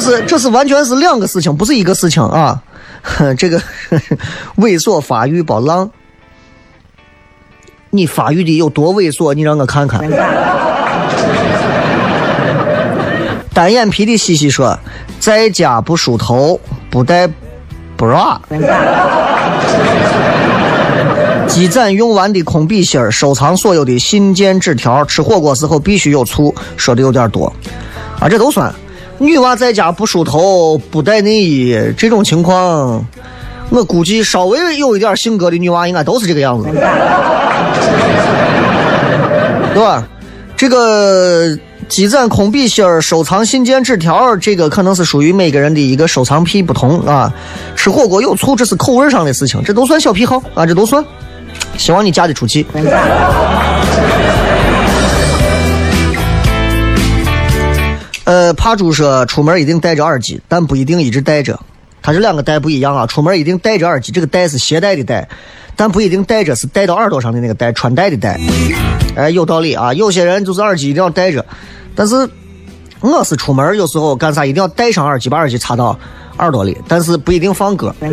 [0.00, 2.62] 是这是完全是两个事情，不是一个事情啊！
[3.36, 3.60] 这个
[4.58, 5.90] 猥琐发育包浪，
[7.90, 9.34] 你发育的有多猥琐？
[9.34, 10.00] 你让我看看。
[13.52, 14.78] 单眼皮的西西说
[15.18, 16.60] ：“在家不梳头，
[16.90, 17.28] 不带
[17.98, 18.38] bra。”
[21.48, 25.04] 积攒用完的空笔芯儿，收藏所有的信件纸条。
[25.04, 27.52] 吃火锅时候必须有醋，说的有点多
[28.20, 28.72] 啊，这都算。
[29.18, 33.04] 女娃在家不梳头、不带内衣，这种情况，
[33.70, 36.68] 我估计稍微有一点性格的女娃应该都是这个样子，
[39.74, 40.06] 对吧？
[40.56, 41.56] 这个
[41.88, 47.32] 积攒空笔芯儿、收藏信件、纸条，这个可能是属于每个人的一个收藏癖不同啊。
[47.76, 51.04] 吃火锅有醋，这是口味上的事情，这都算小癖好啊，这都算。
[51.76, 52.66] 希望你嫁得出去。
[58.28, 61.58] 呃，帕猪说出门一定戴着耳机，但不一定一直戴着。
[62.02, 65.26] 他这两个戴不一样啊，出门一定戴着耳机，这个戴是携带的戴，
[65.74, 68.38] 但不一定戴着是戴到耳朵上的那个戴，穿戴的戴。
[69.16, 69.94] 哎，有道理啊。
[69.94, 71.42] 有些人就是耳机一定要戴着，
[71.94, 72.28] 但是
[73.00, 75.98] 我是出门有时候干啥一定要戴上耳机，把耳机插到
[76.36, 77.94] 耳朵里，但是不一定放歌。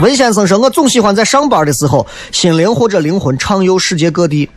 [0.00, 4.48] 文先生说：“我总喜欢在上班的时候，心灵或者灵魂畅游世界各地。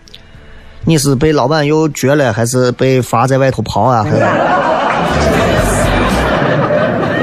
[0.85, 4.03] 你是被老板又撅了，还是被罚在外头跑啊？
[4.03, 4.15] 还是？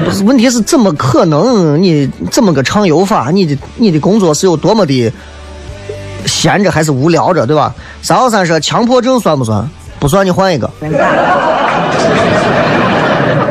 [0.05, 1.83] 不是，问题是怎么可能？
[1.83, 3.31] 你怎么个畅游法？
[3.31, 5.13] 你的你的工作是有多么的
[6.25, 7.75] 闲着，还是无聊着，对吧？
[8.01, 9.69] 三号三说强迫症算不算？
[9.99, 10.71] 不算，你换一个。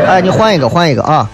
[0.08, 1.30] 哎，你换一个，换一个啊！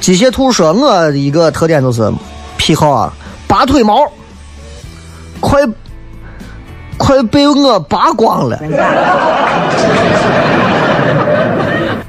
[0.00, 2.12] 机械兔说，我一个特点就是。”
[2.58, 3.12] 癖好啊，
[3.46, 4.04] 拔腿毛，
[5.38, 5.60] 快
[6.98, 8.60] 快被我拔光了！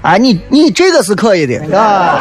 [0.02, 2.20] 哎，你你这个是可以的啊，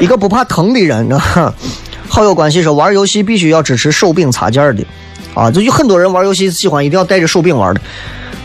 [0.00, 1.52] 一个不怕疼的人啊。
[2.08, 4.84] 好友关系说，玩游戏必须要支持手柄插件的
[5.34, 7.80] 啊，就有很多人玩游戏喜欢一定要带着手柄玩的。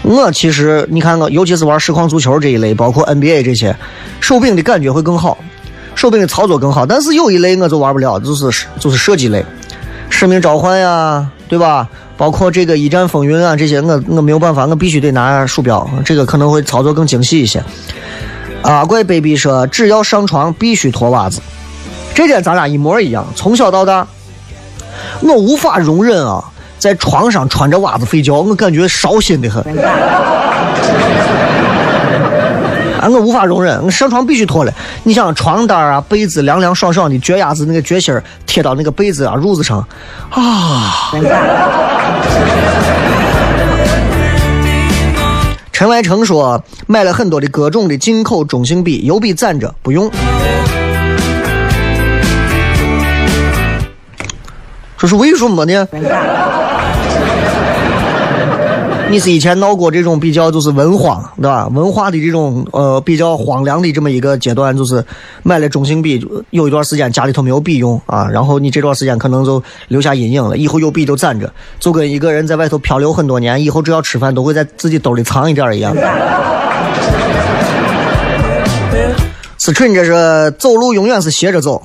[0.02, 3.76] 我其实你看我，尤其是玩实况足球这一类，包括 NBA 这些，
[4.20, 5.38] 手柄的感觉会更好。
[5.94, 9.46] 手柄的操作更好，但是有一类我就玩不了，就是就是射击类，
[10.22, 11.90] 使命召唤呀，对吧？
[12.16, 17.64] 包括这个一战风云啊，这些我我没有办法，我必须得拿鼠标，这个可能会操作更精细一些。
[18.62, 21.42] 阿怪 baby 说，只要上床必须脱袜子，
[22.14, 23.26] 这点咱俩一模一样。
[23.36, 24.06] 从小到大，
[25.22, 26.44] 我无法容忍啊，
[26.78, 29.66] 在床上穿着袜子睡觉，我感觉烧心的很。
[33.02, 34.72] 啊，我无法容忍，我上床必须脱了。
[35.04, 39.80] 你想床单啊、被子凉凉爽爽的，脚丫子那个脚心贴到那个被子啊、褥子上，
[40.30, 41.12] 啊。
[45.72, 50.12] 陈万成说买了很多的各种的进口中性笔，油笔攒着不用。
[54.96, 55.88] 这是为什么呢？
[59.10, 61.68] 你是以前闹过这种比较就是文荒，对吧？
[61.74, 65.04] 文化的这种呃比较荒凉的这么一个阶段，就是
[65.44, 75.94] 买了中性笔，有一段时间家里头没有笔用啊，然后你这段时间可能就留下阴影了，以后有笔就攒着，就跟一个人在外头漂流很多年，以后只要吃饭都会在自己兜里藏一点一样。
[79.58, 81.84] 思春，这是走路永远是斜着走，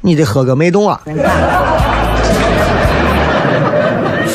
[0.00, 1.00] 你得喝个脉动啊。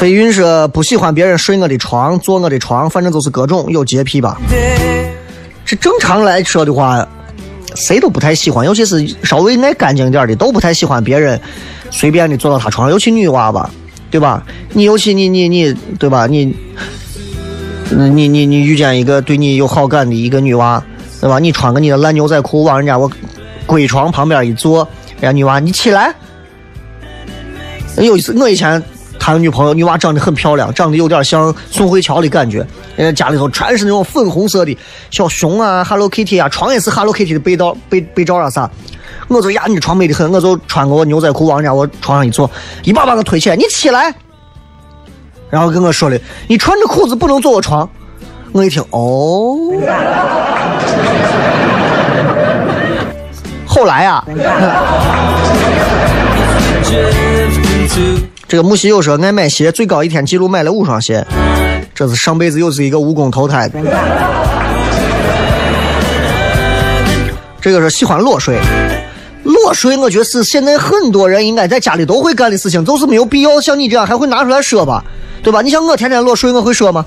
[0.03, 4.37] 飞云说不喜欢别人睡我的床，坐我的床，反正就是各种有洁癖吧。
[5.63, 7.07] 这正常来说的话，
[7.73, 11.39] 谁都不太喜欢，尤其是稍微爱干净点的，都不太喜欢别人
[11.89, 13.69] 随便的坐到他床上，尤其女娃吧，
[14.11, 14.45] 对吧？
[14.73, 16.27] 你尤其你你你，对吧？
[16.27, 16.53] 你，
[17.89, 20.83] 你你你遇见一个对你有好感的一个女娃，
[21.21, 21.39] 对吧？
[21.39, 23.09] 你穿个你的烂牛仔裤往人家我
[23.65, 24.85] 闺床旁边一坐，
[25.21, 26.13] 人家女娃你起来。
[27.95, 28.83] 有一次我以前。
[29.25, 32.57] 他女朋友女娃长得很漂亮，长得有点像宋慧乔的感觉。
[32.97, 34.77] 人家家里头全是那种粉红色的
[35.11, 38.69] 小熊啊，Hello Kitty 啊，床也是 Hello Kitty 的被罩、被被罩啊啥。
[39.29, 42.51] 我说呀，你床美的很，我就穿个我牛仔裤往人家我床上一坐，
[42.83, 44.13] 一把把我推起来，你起来。
[45.49, 46.19] 然后跟我说的，
[46.49, 47.89] 你穿着裤子不能坐我床。
[48.51, 49.57] 我一听，哦。
[53.65, 54.21] 后来呀。
[58.47, 61.25] 这个木西又说爱买鞋，最高一天记录买了五双鞋，
[61.95, 63.69] 这是上辈子又是一个蜈蚣投胎。
[67.59, 68.59] 这个是喜欢裸睡，
[69.43, 75.03] 裸睡我觉得是现在很多人应该在家里都会干的事情，就是没有必要像你这样还会拿出来说吧，
[75.41, 75.61] 对吧？
[75.61, 77.05] 你像我天天裸睡，我会说吗？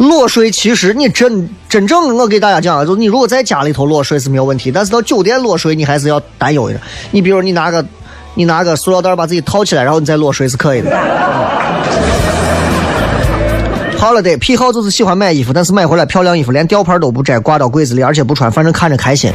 [0.00, 6.80] 裸睡其实你真真正我给大家讲啊，就是你如果在家里头裸睡是没有问题，但是到酒店裸睡你还是要担忧一点。
[7.10, 7.84] 你比如你拿个
[8.34, 10.90] 你拿个塑料袋把自己套起来，然后你再裸睡是可以的。
[13.98, 19.30] 好了的，癖好就是喜欢买衣服，但是买回来漂亮衣服连吊牌都不摘，挂到柜子里，而且不穿，反正看着开心。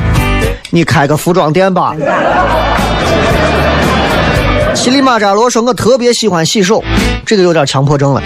[0.71, 1.95] 你开个服装店吧。
[4.73, 6.83] 乞力马扎罗说：“我特别喜欢洗手，
[7.23, 8.23] 这个有点强迫症了。”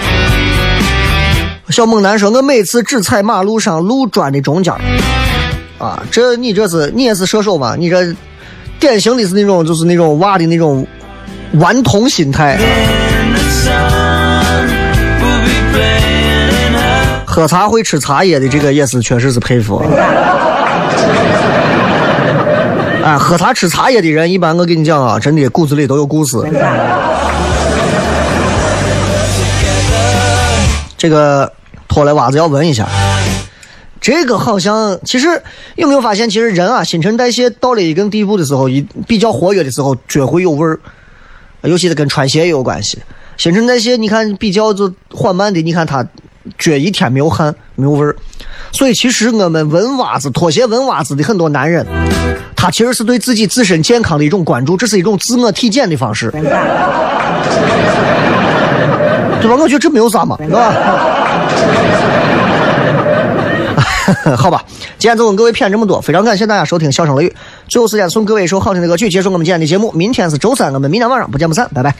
[1.69, 4.73] 小猛男说：“我每次只踩马路上路砖的中间
[5.77, 7.75] 啊，这你这是你也是射手吗？
[7.77, 8.13] 你这
[8.79, 10.85] 典型的是那种就是那种娃的那种
[11.53, 12.57] 顽童心态。
[17.25, 19.81] 喝茶会吃茶叶的这个也是确实是佩服。
[23.03, 26.37] 哎， 喝茶吃茶叶的人，一般我跟你讲啊，真的骨子里都有故事。
[30.99, 31.49] 这个
[31.87, 32.85] 脱了袜子要闻一下，
[34.01, 35.41] 这个好像其实
[35.77, 40.77] 有没有发现，其实人啊新陈代谢到了一定地步的时候，一比较活跃的时候，脚会有味儿，
[41.61, 42.99] 尤其是跟穿鞋也有关系。
[43.37, 46.05] 新陈代谢你看比较就缓慢的，你看他
[46.57, 48.13] 脚一天没有汗没有味儿，
[48.73, 51.87] 所以其实我们闻袜子、脱鞋闻袜子的很多男人，
[52.57, 56.29] 他其实是对自己自身健康的一种关注，这是一种自我体检的方式。
[59.41, 59.55] 对吧？
[59.59, 60.73] 我觉得这没有啥嘛，对吧？
[64.35, 64.63] 好吧，
[64.97, 67.29] 今天就跟各位谝这么多，非常感谢大家收听《笑声雷雨》。
[67.67, 69.91] 最后时间送各位一首好听的歌曲，结束我们今天的节目。
[69.91, 71.93] 明天是周三，我们明天晚上不见不散，拜拜。